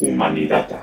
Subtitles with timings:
[0.00, 0.75] Humanidad.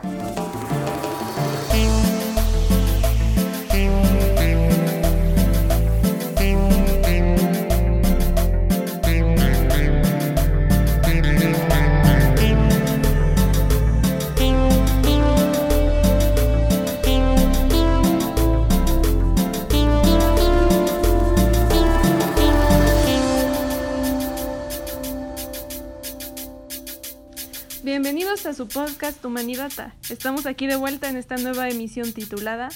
[28.34, 29.94] Bienvenidos a su podcast Humanidata.
[30.10, 32.70] Estamos aquí de vuelta en esta nueva emisión titulada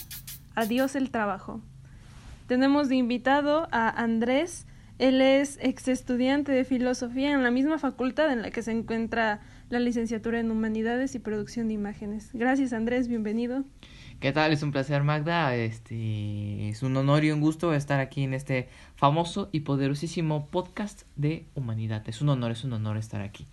[0.53, 1.61] Adiós el trabajo.
[2.45, 4.67] Tenemos de invitado a Andrés.
[4.99, 9.41] Él es ex estudiante de filosofía en la misma facultad en la que se encuentra
[9.69, 12.29] la licenciatura en Humanidades y Producción de Imágenes.
[12.33, 13.63] Gracias Andrés, bienvenido.
[14.19, 14.53] ¿Qué tal?
[14.53, 15.55] Es un placer, Magda.
[15.55, 21.01] Este es un honor y un gusto estar aquí en este famoso y poderosísimo podcast
[21.15, 22.07] de humanidad.
[22.07, 23.47] Es un honor, es un honor estar aquí.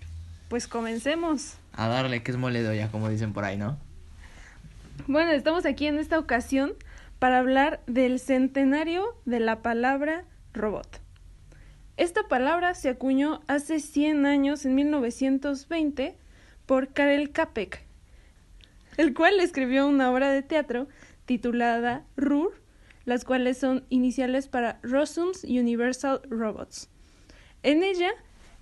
[0.55, 1.57] Pues comencemos.
[1.73, 3.77] A darle que es mole de olla, como dicen por ahí, ¿no?
[5.09, 6.75] Bueno, estamos aquí en esta ocasión
[7.19, 11.01] para hablar del centenario de la palabra robot.
[11.97, 16.17] Esta palabra se acuñó hace 100 años, en 1920,
[16.67, 17.85] por Karel Capek,
[18.97, 20.87] el cual escribió una obra de teatro
[21.25, 22.55] titulada RUR,
[23.07, 26.91] las cuales son iniciales para Rossum's Universal Robots.
[27.65, 28.13] En ella,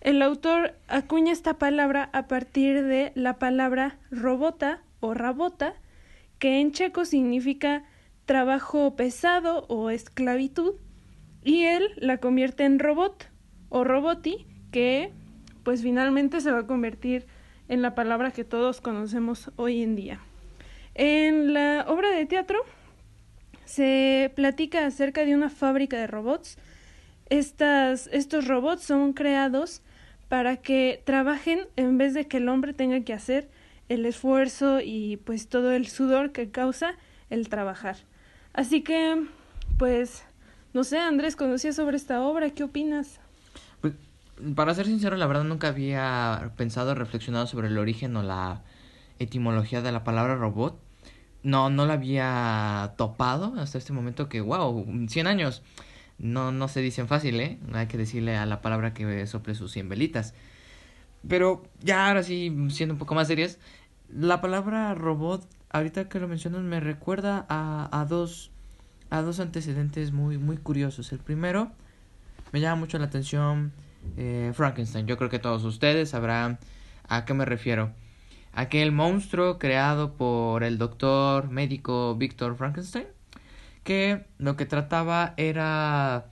[0.02, 5.74] el autor acuña esta palabra a partir de la palabra robota o rabota,
[6.40, 7.84] que en checo significa
[8.26, 10.74] trabajo pesado o esclavitud,
[11.44, 13.28] y él la convierte en robot
[13.68, 15.12] o roboti, que
[15.62, 17.26] pues finalmente se va a convertir
[17.68, 20.20] en la palabra que todos conocemos hoy en día.
[20.94, 22.58] En la obra de teatro
[23.64, 26.58] se platica acerca de una fábrica de robots.
[27.30, 29.80] Estas, estos robots son creados
[30.32, 33.50] para que trabajen en vez de que el hombre tenga que hacer
[33.90, 36.94] el esfuerzo y pues todo el sudor que causa
[37.28, 37.98] el trabajar.
[38.54, 39.26] Así que,
[39.76, 40.24] pues,
[40.72, 43.20] no sé, Andrés, conocías sobre esta obra, ¿qué opinas?
[43.82, 43.92] Pues,
[44.54, 48.62] para ser sincero, la verdad nunca había pensado, reflexionado sobre el origen o la
[49.18, 50.80] etimología de la palabra robot.
[51.42, 55.62] No, no la había topado hasta este momento que, wow, 100 años
[56.18, 57.58] no, no se dicen fácil, ¿eh?
[57.72, 60.34] Hay que decirle a la palabra que sople sus 100 velitas.
[61.28, 63.58] Pero ya ahora sí, siendo un poco más serias,
[64.08, 68.50] la palabra robot, ahorita que lo mencionas, me recuerda a, a, dos,
[69.10, 71.12] a dos antecedentes muy, muy curiosos.
[71.12, 71.72] El primero,
[72.52, 73.72] me llama mucho la atención
[74.16, 75.06] eh, Frankenstein.
[75.06, 76.58] Yo creo que todos ustedes sabrán
[77.08, 77.92] a qué me refiero.
[78.52, 83.06] Aquel monstruo creado por el doctor médico Víctor Frankenstein
[83.84, 86.26] que lo que trataba era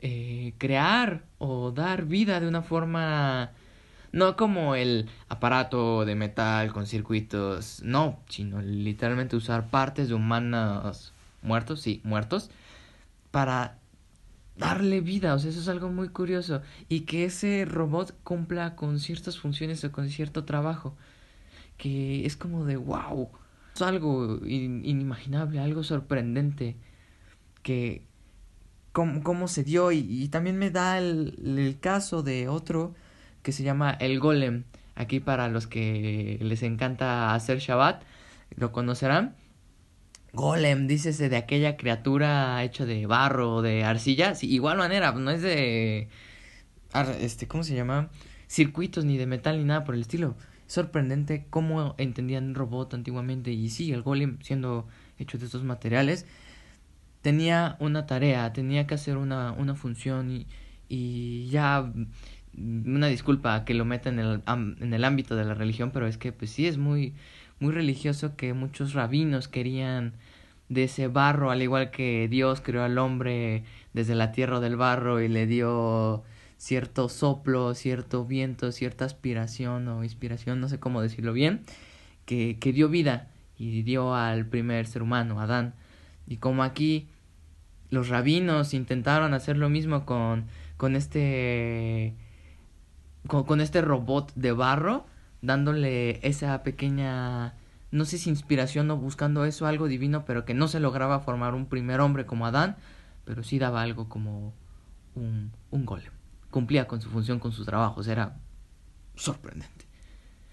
[0.00, 3.50] eh, crear o dar vida de una forma
[4.12, 11.12] no como el aparato de metal con circuitos, no, sino literalmente usar partes de humanos
[11.42, 12.50] muertos, sí, muertos,
[13.30, 13.78] para
[14.56, 19.00] darle vida, o sea, eso es algo muy curioso, y que ese robot cumpla con
[19.00, 20.96] ciertas funciones o con cierto trabajo,
[21.76, 23.28] que es como de wow,
[23.74, 26.76] es algo inimaginable, algo sorprendente
[27.66, 28.04] que
[28.92, 32.94] cómo, se dio y, también me da el, caso de otro
[33.42, 34.62] que se llama el golem.
[34.94, 38.04] Aquí para los que les encanta hacer Shabbat,
[38.54, 39.34] lo conocerán.
[40.32, 44.36] Golem, dícese de aquella criatura hecha de barro de arcilla.
[44.36, 46.08] Sí, igual manera, no es de...
[47.20, 48.10] Este, ¿Cómo se llama?
[48.46, 50.36] Circuitos ni de metal ni nada por el estilo.
[50.68, 53.50] sorprendente cómo entendían robot antiguamente.
[53.50, 54.86] Y sí, el golem siendo
[55.18, 56.26] hecho de estos materiales
[57.26, 60.46] tenía una tarea, tenía que hacer una, una función y,
[60.88, 61.92] y ya
[62.56, 66.18] una disculpa que lo meta en el, en el ámbito de la religión, pero es
[66.18, 67.14] que pues sí es muy,
[67.58, 70.12] muy religioso que muchos rabinos querían
[70.68, 75.20] de ese barro, al igual que Dios creó al hombre desde la tierra del barro
[75.20, 76.22] y le dio
[76.58, 81.64] cierto soplo, cierto viento, cierta aspiración o inspiración, no sé cómo decirlo bien,
[82.24, 85.74] que, que dio vida y dio al primer ser humano, Adán.
[86.28, 87.08] Y como aquí
[87.90, 90.46] los rabinos intentaron hacer lo mismo con,
[90.76, 92.14] con este
[93.26, 95.06] con, este robot de barro
[95.42, 97.54] dándole esa pequeña
[97.90, 101.54] no sé si inspiración o buscando eso algo divino pero que no se lograba formar
[101.54, 102.76] un primer hombre como Adán
[103.24, 104.54] pero sí daba algo como
[105.14, 106.12] un, un golem.
[106.50, 108.38] Cumplía con su función con sus trabajos era
[109.16, 109.85] sorprendente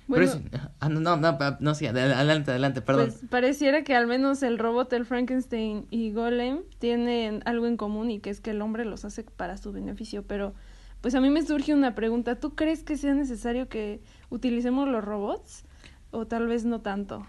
[0.10, 3.10] Pero Bueno, es- ah, no, no, no, no, sí, adel- adelante, adelante, perdón.
[3.12, 8.12] pues pareciera que al menos el robot, el Frankenstein y Golem tienen algo en común
[8.12, 10.54] y que es que el hombre los hace para su beneficio, pero
[11.02, 15.04] pues a mí me surge una pregunta, ¿tú crees que sea necesario que utilicemos los
[15.04, 15.64] robots
[16.12, 17.26] o tal vez no tanto?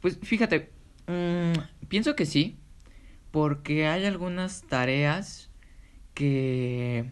[0.00, 0.70] Pues fíjate,
[1.06, 2.58] mm, pienso que sí,
[3.30, 5.50] porque hay algunas tareas
[6.14, 7.10] que,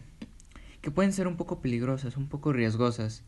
[0.81, 3.23] que pueden ser un poco peligrosas, un poco riesgosas.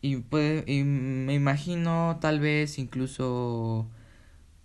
[0.00, 3.88] Y, puede, y me imagino tal vez incluso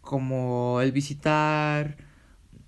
[0.01, 1.97] como el visitar,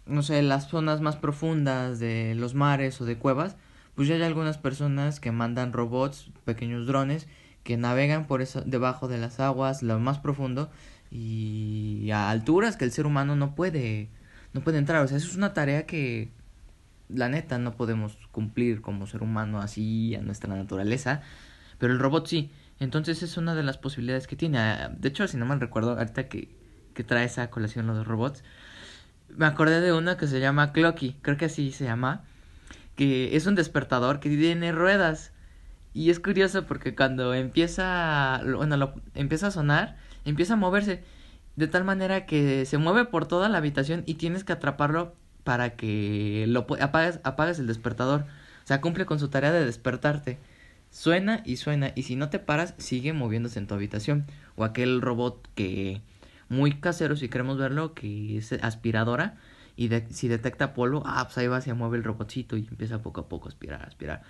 [0.05, 3.57] no sé, las zonas más profundas de los mares o de cuevas,
[3.95, 7.27] pues ya hay algunas personas que mandan robots, pequeños drones,
[7.63, 10.69] que navegan por eso, debajo de las aguas, lo más profundo,
[11.11, 14.09] y a alturas que el ser humano no puede,
[14.53, 15.03] no puede entrar.
[15.03, 16.31] O sea, eso es una tarea que,
[17.09, 21.21] la neta, no podemos cumplir como ser humano así, a nuestra naturaleza,
[21.83, 22.49] pero el robot sí.
[22.79, 24.57] Entonces es una de las posibilidades que tiene.
[24.57, 26.47] Ah, De hecho, si no mal recuerdo, ahorita que,
[26.93, 28.41] que trae esa colación los robots,
[29.27, 32.23] me acordé de una que se llama Clocky, creo que así se llama,
[32.95, 35.33] que es un despertador que tiene ruedas.
[35.93, 41.03] Y es curioso porque cuando empieza, bueno, lo, empieza a sonar, empieza a moverse
[41.57, 45.71] de tal manera que se mueve por toda la habitación y tienes que atraparlo para
[45.75, 48.21] que lo apagues, apagues el despertador.
[48.63, 50.39] O sea, cumple con su tarea de despertarte.
[50.93, 54.27] Suena y suena y si no te paras sigue moviéndose en tu habitación.
[54.55, 56.01] O aquel robot que
[56.49, 59.37] muy casero si queremos verlo que es aspiradora
[59.75, 63.01] y de- si detecta polvo, ah, pues ahí va, se mueve el robotcito y empieza
[63.01, 64.21] poco a poco a aspirar, a aspirar.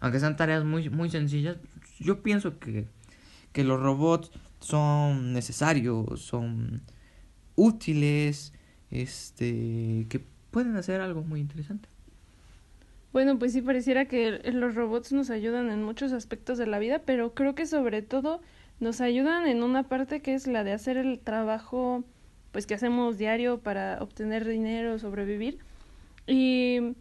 [0.00, 1.56] Aunque sean tareas muy, muy sencillas,
[1.98, 2.86] yo pienso que,
[3.52, 4.30] que los robots
[4.60, 6.82] son necesarios, son
[7.56, 8.52] útiles,
[8.92, 11.88] este, que pueden hacer algo muy interesante.
[13.12, 17.00] Bueno, pues sí pareciera que los robots nos ayudan en muchos aspectos de la vida,
[17.04, 18.40] pero creo que sobre todo
[18.80, 22.04] nos ayudan en una parte que es la de hacer el trabajo
[22.52, 25.58] pues que hacemos diario para obtener dinero, sobrevivir.
[26.26, 26.94] Y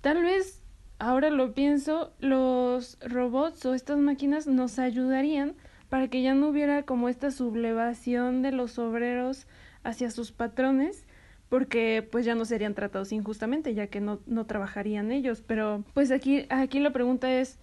[0.00, 0.62] tal vez
[0.98, 5.54] ahora lo pienso, los robots o estas máquinas nos ayudarían
[5.88, 9.46] para que ya no hubiera como esta sublevación de los obreros
[9.82, 11.06] hacia sus patrones
[11.48, 15.42] porque pues ya no serían tratados injustamente ya que no, no trabajarían ellos.
[15.46, 17.58] Pero pues aquí aquí la pregunta es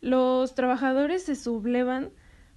[0.00, 2.10] los trabajadores se sublevan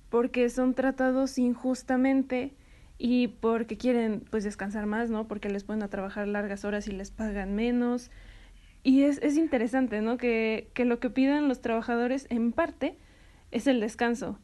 [0.10, 2.54] porque son tratados injustamente
[2.98, 6.92] y porque quieren pues descansar más no porque les ponen a trabajar largas horas y
[6.92, 8.12] les pagan menos
[8.84, 12.98] y es, es interesante no que, que lo que pidan los trabajadores en parte
[13.52, 14.40] es el descanso.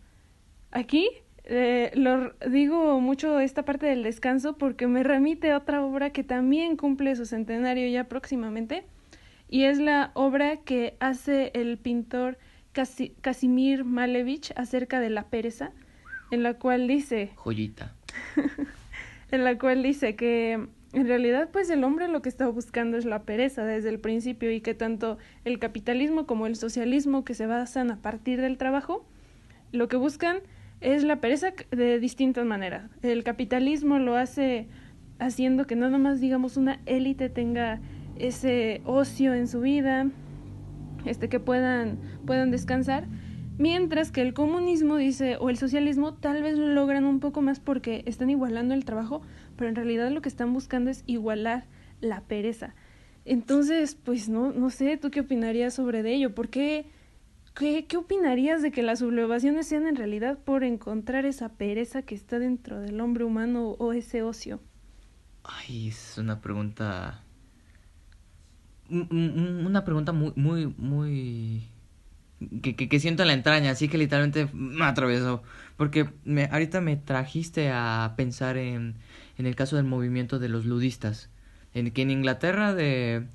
[0.72, 1.10] Aquí
[1.49, 6.25] eh, lo digo mucho esta parte del descanso porque me remite a otra obra que
[6.25, 8.83] también cumple su centenario ya próximamente
[9.47, 12.38] y es la obra que hace el pintor
[13.21, 15.71] Casimir Malevich acerca de la pereza
[16.31, 17.95] en la cual dice Joyita.
[19.31, 23.05] en la cual dice que en realidad pues el hombre lo que está buscando es
[23.05, 27.45] la pereza desde el principio y que tanto el capitalismo como el socialismo que se
[27.45, 29.05] basan a partir del trabajo
[29.71, 30.41] lo que buscan
[30.81, 32.89] es la pereza de distintas maneras.
[33.01, 34.68] El capitalismo lo hace
[35.19, 37.81] haciendo que no nomás digamos una élite tenga
[38.18, 40.07] ese ocio en su vida,
[41.06, 43.07] este que puedan puedan descansar,
[43.57, 47.59] mientras que el comunismo dice o el socialismo tal vez lo logran un poco más
[47.59, 49.21] porque están igualando el trabajo,
[49.56, 51.66] pero en realidad lo que están buscando es igualar
[52.02, 52.75] la pereza.
[53.25, 56.35] Entonces, pues no no sé, ¿tú qué opinarías sobre ello?
[56.35, 56.85] ¿Por qué
[57.57, 62.16] ¿Qué, ¿Qué opinarías de que las sublevaciones sean en realidad por encontrar esa pereza que
[62.16, 64.61] está dentro del hombre humano o ese ocio?
[65.44, 67.23] Ay, es una pregunta.
[68.90, 71.64] un- un- Una pregunta muy, muy, muy.
[72.61, 75.44] Que, que, que siento en la entraña, así que literalmente me atravesó.
[75.78, 78.95] Porque me, ahorita me trajiste a pensar en,
[79.37, 81.30] en el caso del movimiento de los ludistas.
[81.73, 83.28] En que en Inglaterra de,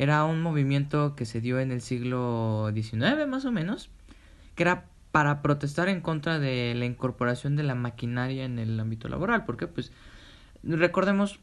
[0.00, 3.90] era un movimiento que se dio en el siglo XIX, más o menos.
[4.54, 9.10] Que era para protestar en contra de la incorporación de la maquinaria en el ámbito
[9.10, 9.44] laboral.
[9.44, 9.92] Porque, pues,
[10.62, 11.38] recordemos,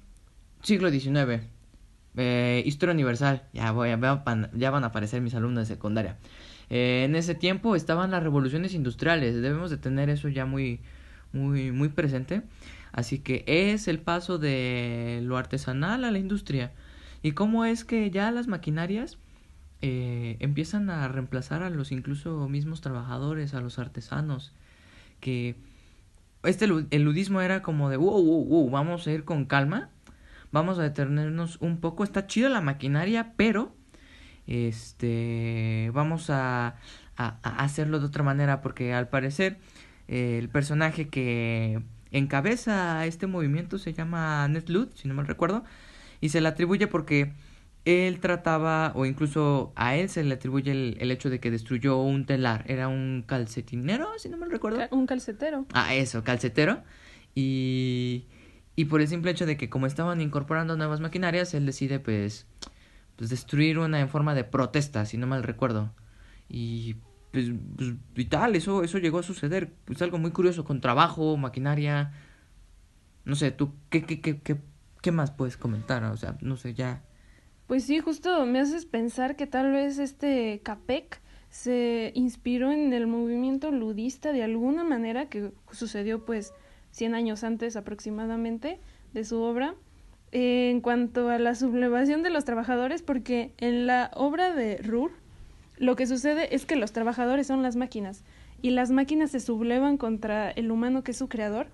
[0.63, 1.43] siglo XIX,
[2.15, 6.17] eh, historia universal, ya, voy, ya van a aparecer mis alumnos de secundaria.
[6.71, 10.81] Eh, en ese tiempo estaban las revoluciones industriales, debemos de tener eso ya muy,
[11.31, 12.41] muy, muy presente.
[12.91, 16.71] Así que es el paso de lo artesanal a la industria.
[17.21, 19.17] Y cómo es que ya las maquinarias
[19.81, 24.53] eh, empiezan a reemplazar a los incluso mismos trabajadores, a los artesanos,
[25.19, 25.55] que
[26.43, 29.89] este el ludismo era como de wow, wow, wow, vamos a ir con calma,
[30.51, 33.75] vamos a detenernos un poco, está chida la maquinaria, pero
[34.47, 36.75] este vamos a,
[37.17, 39.57] hacerlo de otra manera, porque al parecer
[40.07, 41.81] el personaje que
[42.11, 45.63] encabeza este movimiento se llama Ned Ludd, si no mal recuerdo,
[46.21, 47.33] y se le atribuye porque
[47.85, 52.25] él trataba, o incluso a él se le atribuye el, hecho de que destruyó un
[52.25, 52.65] telar.
[52.67, 54.79] Era un calcetinero, si no mal recuerdo.
[54.91, 55.65] Un calcetero.
[55.73, 56.83] Ah, eso, calcetero.
[57.33, 58.25] Y,
[58.75, 62.45] y por el simple hecho de que como estaban incorporando nuevas maquinarias, él decide pues,
[63.15, 65.93] pues destruir una en forma de protesta, si no mal recuerdo.
[66.49, 66.95] Y
[67.31, 69.73] pues, pues, y tal, eso, eso llegó a suceder.
[69.89, 72.11] Es algo muy curioso, con trabajo, maquinaria.
[73.23, 74.57] No sé, tú, ¿qué, qué, qué, qué,
[75.07, 76.03] qué más puedes comentar?
[76.03, 77.01] O sea, no sé, ya.
[77.65, 83.07] Pues sí, justo me haces pensar que tal vez este Capek se inspiró en el
[83.07, 86.51] movimiento ludista de alguna manera que sucedió pues
[86.91, 88.81] 100 años antes aproximadamente
[89.13, 89.75] de su obra
[90.33, 95.11] en cuanto a la sublevación de los trabajadores porque en la obra de Rur
[95.77, 98.25] lo que sucede es que los trabajadores son las máquinas
[98.61, 101.67] y las máquinas se sublevan contra el humano que es su creador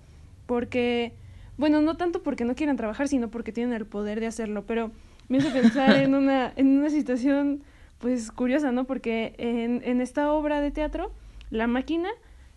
[0.46, 1.14] porque,
[1.56, 4.90] bueno, no tanto porque no quieran trabajar, sino porque tienen el poder de hacerlo, pero
[5.28, 7.62] me hace pensar en una, en una situación
[7.98, 8.84] pues curiosa, ¿no?
[8.84, 11.12] Porque en, en esta obra de teatro
[11.50, 12.08] la máquina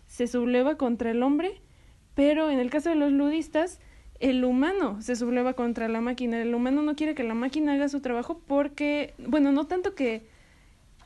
[0.06, 1.60] se subleva contra el hombre,
[2.14, 3.80] pero en el caso de los ludistas,
[4.20, 6.42] el humano se subleva contra la máquina.
[6.42, 10.26] El humano no quiere que la máquina haga su trabajo porque, bueno, no tanto que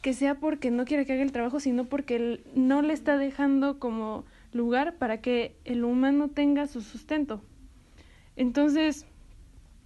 [0.02, 3.16] que sea porque no quiere que haga el trabajo, sino porque él no le está
[3.16, 7.40] dejando como lugar para que el humano tenga su sustento.
[8.36, 9.06] Entonces,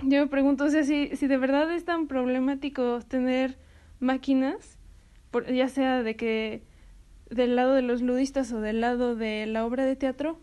[0.02, 3.56] yo me pregunto, o sea, si, si de verdad es tan problemático tener
[4.00, 4.78] máquinas,
[5.30, 6.62] por, ya sea de que
[7.30, 10.38] del lado de los ludistas o del lado de la obra de teatro,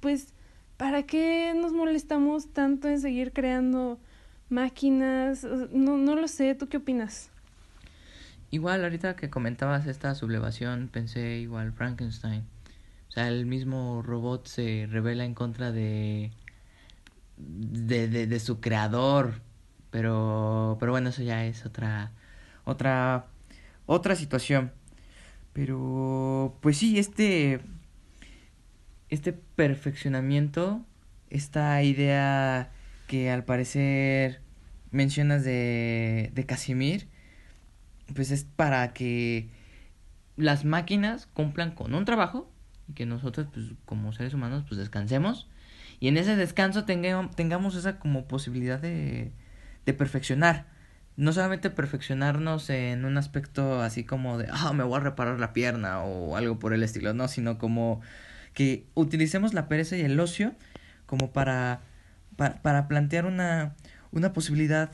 [0.00, 0.34] pues,
[0.76, 3.98] ¿para qué nos molestamos tanto en seguir creando
[4.48, 5.44] máquinas?
[5.72, 7.30] No, no lo sé, ¿tú qué opinas?
[8.50, 12.42] Igual, ahorita que comentabas esta sublevación, pensé igual Frankenstein.
[13.08, 16.32] O sea, el mismo robot se revela en contra de,
[17.40, 19.42] de, de, su creador.
[19.90, 22.12] Pero, pero bueno, eso ya es otra,
[22.64, 23.26] otra,
[23.86, 24.72] otra situación.
[25.52, 27.60] Pero, pues sí, este,
[29.08, 30.84] este perfeccionamiento,
[31.28, 32.70] esta idea
[33.08, 34.42] que al parecer
[34.92, 37.08] mencionas de, de Casimir,
[38.14, 39.48] pues es para que
[40.36, 42.50] las máquinas cumplan con un trabajo
[42.88, 45.48] y que nosotros pues como seres humanos pues descansemos
[46.00, 49.32] y en ese descanso tengamos esa como posibilidad de,
[49.86, 50.66] de perfeccionar
[51.16, 55.52] no solamente perfeccionarnos en un aspecto así como de ah me voy a reparar la
[55.52, 58.00] pierna o algo por el estilo no sino como
[58.54, 60.54] que utilicemos la pereza y el ocio
[61.06, 61.82] como para
[62.36, 63.76] para, para plantear una
[64.12, 64.90] una posibilidad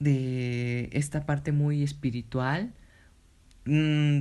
[0.00, 2.72] de esta parte muy espiritual,
[3.66, 4.20] mm,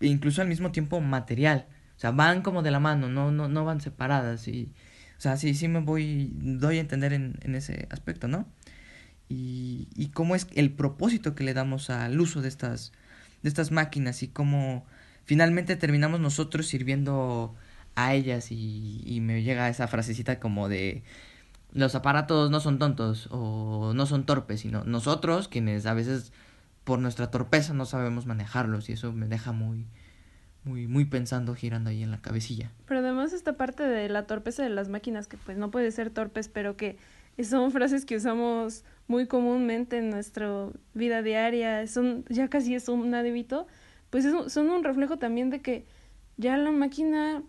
[0.00, 1.66] incluso al mismo tiempo material.
[2.00, 4.48] O sea, van como de la mano, no, no, no van separadas.
[4.48, 4.72] Y,
[5.18, 8.48] o sea, sí, sí me voy, doy a entender en, en ese aspecto, ¿no?
[9.28, 12.92] Y, y cómo es el propósito que le damos al uso de estas,
[13.42, 14.86] de estas máquinas y cómo
[15.26, 17.54] finalmente terminamos nosotros sirviendo
[17.96, 21.02] a ellas y, y me llega esa frasecita como de
[21.72, 26.32] los aparatos no son tontos o no son torpes, sino nosotros quienes a veces
[26.84, 29.86] por nuestra torpeza no sabemos manejarlos y eso me deja muy
[30.64, 32.70] muy muy pensando girando ahí en la cabecilla.
[32.86, 36.10] Pero además esta parte de la torpeza de las máquinas que pues no puede ser
[36.10, 36.96] torpes, pero que
[37.42, 43.14] son frases que usamos muy comúnmente en nuestra vida diaria, son ya casi es un
[43.14, 43.66] hábito,
[44.10, 45.84] pues son un reflejo también de que
[46.36, 47.42] ya la máquina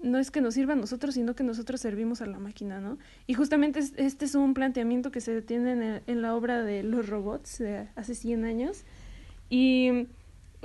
[0.00, 2.98] no es que nos sirva a nosotros, sino que nosotros servimos a la máquina, ¿no?
[3.26, 7.58] Y justamente este es un planteamiento que se tiene en, la obra de los robots
[7.58, 8.84] de hace 100 años.
[9.48, 10.06] Y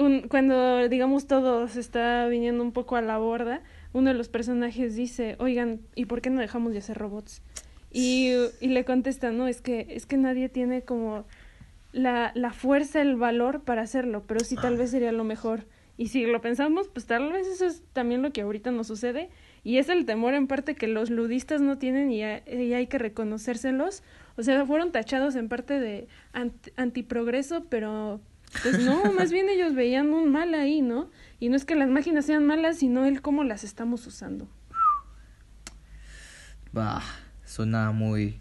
[0.02, 3.62] un, cuando, digamos, todo se está viniendo un poco a la borda,
[3.94, 7.42] uno de los personajes dice, oigan, ¿y por qué no dejamos de hacer robots?
[7.92, 11.26] Y, y le contesta, no, es que, es que nadie tiene como
[11.92, 15.66] la, la fuerza, el valor para hacerlo, pero sí tal vez sería lo mejor.
[15.98, 19.30] Y si lo pensamos, pues tal vez eso es también lo que ahorita nos sucede.
[19.64, 24.02] Y es el temor en parte que los ludistas no tienen y, hay que reconocérselos.
[24.38, 26.08] O sea, fueron tachados en parte de
[26.76, 28.20] antiprogreso, pero
[28.62, 31.10] pues no, más bien ellos veían un mal ahí, ¿no?
[31.40, 34.48] Y no es que las máquinas sean malas, sino el cómo las estamos usando.
[36.72, 37.04] Bah,
[37.46, 38.40] suena muy,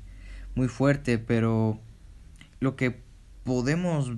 [0.55, 1.81] muy fuerte, pero
[2.61, 3.01] lo que
[3.45, 4.13] podemos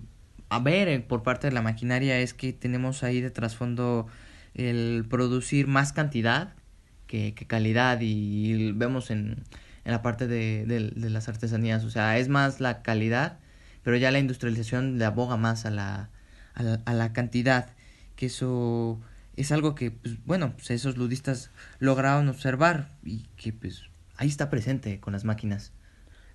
[0.63, 4.07] ver eh, por parte de la maquinaria es que tenemos ahí de trasfondo
[4.55, 6.55] el producir más cantidad
[7.07, 9.43] que, calidad y, vemos en,
[9.85, 13.39] en, la parte de, de, las artesanías, o sea, es más la calidad,
[13.83, 16.11] pero ya la industrialización le aboga más a la,
[16.55, 17.71] a la, a la cantidad,
[18.17, 19.01] que eso
[19.37, 23.85] es algo que, pues, bueno, pues esos ludistas lograron observar y que, pues,
[24.17, 25.73] ahí está presente con las máquinas.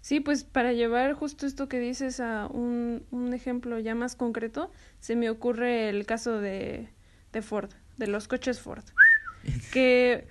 [0.01, 4.71] Sí, pues para llevar justo esto que dices a un, un ejemplo ya más concreto,
[4.99, 6.89] se me ocurre el caso de,
[7.33, 8.83] de Ford, de los coches Ford.
[9.73, 10.27] que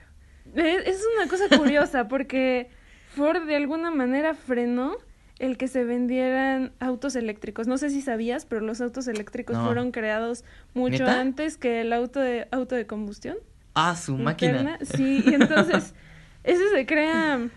[0.55, 2.71] es una cosa curiosa porque
[3.15, 4.97] Ford de alguna manera frenó
[5.39, 7.67] el que se vendieran autos eléctricos.
[7.67, 12.21] No sé si sabías, pero los autos eléctricos fueron creados mucho antes que el auto
[12.21, 13.37] de auto de combustión.
[13.75, 14.79] Ah, su máquina.
[14.83, 15.95] Sí, y entonces
[16.45, 17.49] ese se crea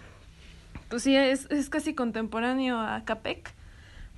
[0.90, 3.54] pues sí, es, es casi contemporáneo a Capec,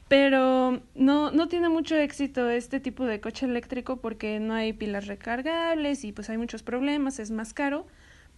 [0.08, 5.08] pero no, no tiene mucho éxito este tipo de coche eléctrico porque no hay pilas
[5.08, 7.88] recargables y pues hay muchos problemas, es más caro,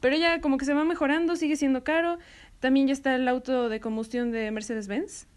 [0.03, 2.19] pero ya como que se va mejorando, sigue siendo caro.
[2.59, 5.27] También ya está el auto de combustión de Mercedes-Benz,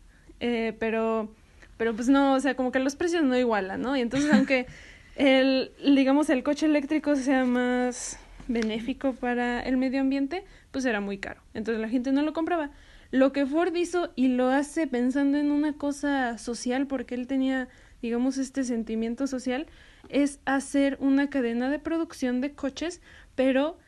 [0.41, 1.31] eh, pero,
[1.77, 3.97] pero pues no, o sea, como que los precios no igualan, ¿no?
[3.97, 4.67] Y entonces aunque
[5.15, 8.19] el, digamos, el coche eléctrico sea más
[8.49, 10.43] benéfico para el medio ambiente,
[10.73, 11.41] pues era muy caro.
[11.55, 12.73] Entonces la gente no lo compraba.
[13.13, 17.69] Lo que Ford hizo y lo hace pensando en una cosa social, porque él tenía,
[18.03, 19.69] digamos, este sentimiento social,
[20.09, 23.01] es hacer una cadena de producción de coches,
[23.37, 23.79] pero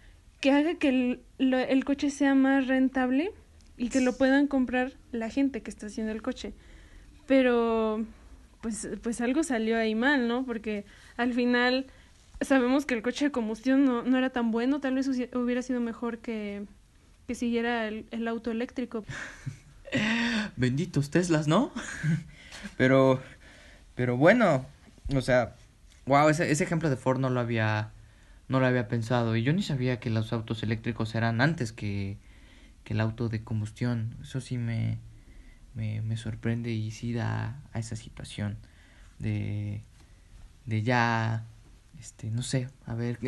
[0.41, 3.33] que haga que el, el coche sea más rentable
[3.77, 6.55] y que lo puedan comprar la gente que está haciendo el coche.
[7.27, 8.05] Pero,
[8.61, 10.45] pues, pues algo salió ahí mal, ¿no?
[10.45, 10.85] Porque
[11.17, 11.87] al final
[12.41, 15.81] sabemos que el coche de combustión no, no era tan bueno, tal vez hubiera sido
[15.81, 16.67] mejor que
[17.29, 19.05] que siguiera el, auto eléctrico.
[20.57, 21.71] Benditos Teslas, ¿no?
[22.79, 23.21] pero,
[23.95, 24.65] pero bueno,
[25.15, 25.55] o sea,
[26.07, 27.93] wow, ese, ese ejemplo de Ford no lo había,
[28.49, 29.37] no lo había pensado.
[29.37, 32.19] Y yo ni sabía que los autos eléctricos eran antes que,
[32.85, 34.17] que el auto de combustión.
[34.23, 34.99] Eso sí me,
[35.75, 38.59] me, me sorprende y sí da a esa situación
[39.19, 39.83] de,
[40.67, 41.45] de ya
[41.99, 43.19] este, no sé, a ver,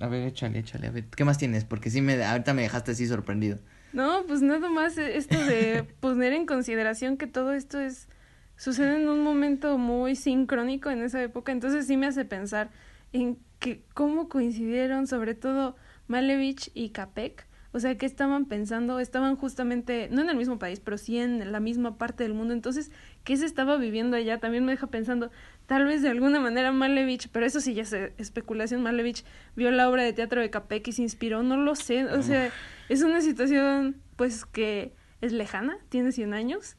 [0.00, 1.64] a ver, échale, échale, a ver, ¿qué más tienes?
[1.64, 3.58] Porque sí me, ahorita me dejaste así sorprendido.
[3.92, 8.08] No, pues nada más esto de poner en consideración que todo esto es,
[8.56, 12.70] sucede en un momento muy sincrónico en esa época, entonces sí me hace pensar
[13.12, 15.74] en que cómo coincidieron sobre todo
[16.06, 19.00] Malevich y Capek, o sea, ¿qué estaban pensando?
[19.00, 22.52] Estaban justamente, no en el mismo país, pero sí en la misma parte del mundo.
[22.52, 22.90] Entonces,
[23.24, 24.38] ¿qué se estaba viviendo allá?
[24.38, 25.30] También me deja pensando,
[25.64, 29.24] tal vez de alguna manera Malevich, pero eso sí ya es especulación, Malevich
[29.56, 32.04] vio la obra de teatro de Capek y se inspiró, no lo sé.
[32.04, 32.52] O sea,
[32.90, 36.76] es una situación, pues, que es lejana, tiene 100 años,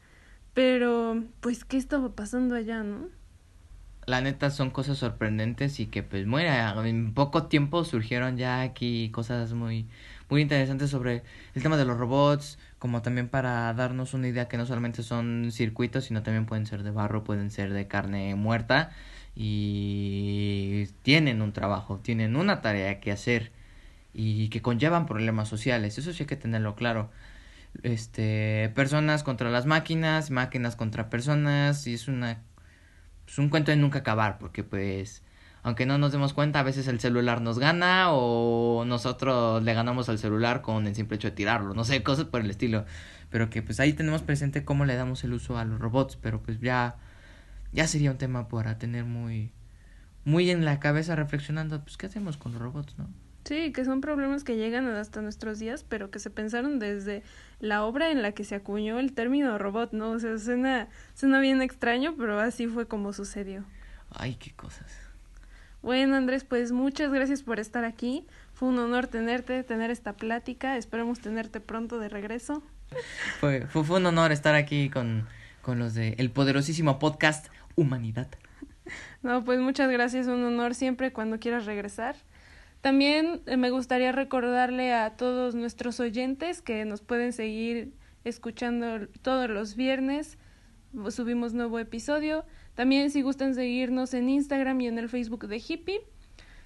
[0.54, 3.10] pero, pues, ¿qué estaba pasando allá, no?
[4.06, 9.10] La neta son cosas sorprendentes y que pues bueno, en poco tiempo surgieron ya aquí
[9.12, 9.88] cosas muy
[10.30, 14.58] muy interesantes sobre el tema de los robots, como también para darnos una idea que
[14.58, 18.92] no solamente son circuitos, sino también pueden ser de barro, pueden ser de carne muerta
[19.36, 23.52] y tienen un trabajo, tienen una tarea que hacer
[24.14, 27.12] y que conllevan problemas sociales, eso sí hay que tenerlo claro.
[27.84, 32.42] Este, personas contra las máquinas, máquinas contra personas y es una
[33.28, 35.24] es un cuento de nunca acabar porque pues
[35.66, 40.10] aunque no nos demos cuenta, a veces el celular nos gana o nosotros le ganamos
[40.10, 42.86] al celular con el simple hecho de tirarlo, no sé, cosas por el estilo.
[43.32, 46.44] Pero que pues ahí tenemos presente cómo le damos el uso a los robots, pero
[46.44, 46.98] pues ya
[47.74, 49.54] ya sería un tema para tener muy
[50.24, 53.10] muy en la cabeza reflexionando, pues qué hacemos con los robots, ¿no?
[53.46, 57.22] Sí, que son problemas que llegan hasta nuestros días, pero que se pensaron desde
[57.60, 60.12] la obra en la que se acuñó el término robot, ¿no?
[60.12, 63.64] O sea, suena, suena bien extraño, pero así fue como sucedió.
[64.10, 64.92] Ay, qué cosas.
[65.84, 68.26] Bueno, Andrés, pues muchas gracias por estar aquí.
[68.56, 70.78] Fue un honor tenerte, tener esta plática.
[70.78, 72.64] Esperemos tenerte pronto de regreso.
[73.40, 75.28] Fue, fue, un honor estar aquí con,
[75.62, 78.28] con los de el poderosísimo podcast Humanidad.
[79.24, 82.16] No, pues muchas gracias, un honor siempre cuando quieras regresar.
[82.86, 89.50] También eh, me gustaría recordarle a todos nuestros oyentes que nos pueden seguir escuchando todos
[89.50, 90.38] los viernes.
[91.10, 92.46] Subimos nuevo episodio.
[92.76, 96.02] También si gustan seguirnos en Instagram y en el Facebook de Hippie.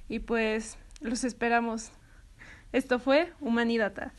[0.09, 1.89] Y pues los esperamos.
[2.73, 4.11] Esto fue Humanidad.